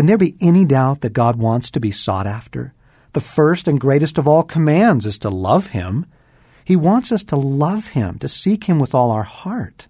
[0.00, 2.72] Can there be any doubt that God wants to be sought after?
[3.12, 6.06] The first and greatest of all commands is to love Him.
[6.64, 9.88] He wants us to love Him, to seek Him with all our heart.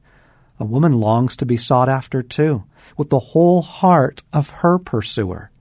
[0.58, 2.64] A woman longs to be sought after too,
[2.96, 5.52] with the whole heart of her pursuer.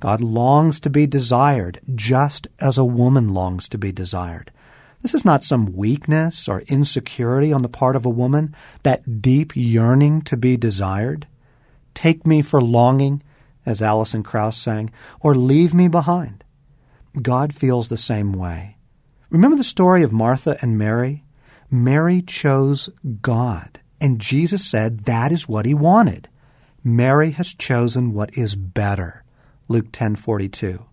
[0.00, 4.50] God longs to be desired just as a woman longs to be desired.
[5.02, 9.54] This is not some weakness or insecurity on the part of a woman, that deep
[9.54, 11.28] yearning to be desired.
[11.94, 13.22] Take me for longing,
[13.66, 14.90] as Alison Krauss sang,
[15.20, 16.44] or leave me behind.
[17.22, 18.76] God feels the same way.
[19.30, 21.24] Remember the story of Martha and Mary?
[21.70, 22.88] Mary chose
[23.22, 26.28] God, and Jesus said that is what he wanted.
[26.82, 29.24] Mary has chosen what is better.
[29.68, 30.86] Luke 10:42.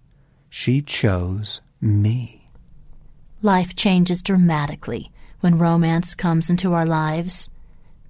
[0.50, 2.50] She chose me.
[3.42, 7.50] Life changes dramatically when romance comes into our lives.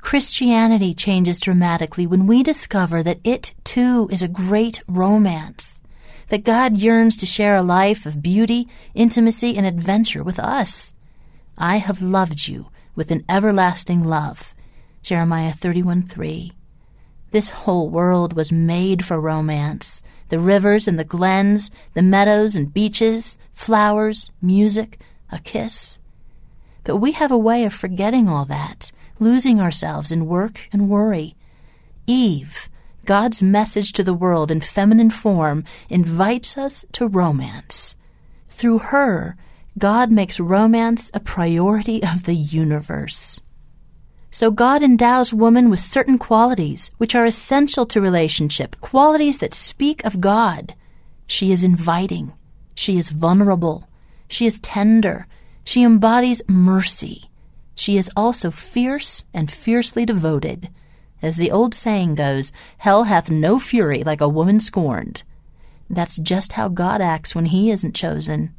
[0.01, 5.81] Christianity changes dramatically when we discover that it too is a great romance,
[6.29, 10.93] that God yearns to share a life of beauty, intimacy, and adventure with us.
[11.57, 14.53] I have loved you with an everlasting love.
[15.01, 16.51] Jeremiah 31 3.
[17.31, 20.03] This whole world was made for romance.
[20.29, 24.99] The rivers and the glens, the meadows and beaches, flowers, music,
[25.31, 25.99] a kiss.
[26.83, 31.35] But we have a way of forgetting all that, losing ourselves in work and worry.
[32.07, 32.69] Eve,
[33.05, 37.95] God's message to the world in feminine form, invites us to romance.
[38.47, 39.35] Through her,
[39.77, 43.39] God makes romance a priority of the universe.
[44.29, 50.03] So God endows woman with certain qualities which are essential to relationship, qualities that speak
[50.05, 50.73] of God.
[51.27, 52.33] She is inviting.
[52.75, 53.87] She is vulnerable.
[54.29, 55.27] She is tender.
[55.63, 57.29] She embodies mercy.
[57.75, 60.69] She is also fierce and fiercely devoted.
[61.21, 65.23] As the old saying goes, hell hath no fury like a woman scorned.
[65.89, 68.53] That's just how God acts when he isn't chosen.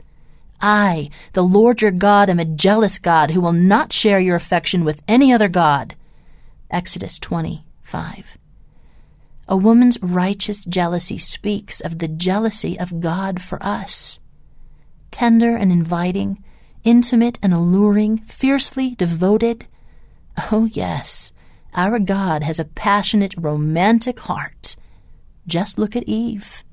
[0.61, 4.85] I, the Lord your God, am a jealous God who will not share your affection
[4.85, 5.97] with any other God.
[6.71, 8.39] Exodus 25.
[9.49, 14.21] A woman's righteous jealousy speaks of the jealousy of God for us
[15.11, 16.43] tender and inviting,
[16.85, 19.67] intimate and alluring, fiercely devoted.
[20.51, 21.33] Oh, yes,
[21.75, 24.77] our God has a passionate, romantic heart.
[25.47, 26.65] Just look at Eve.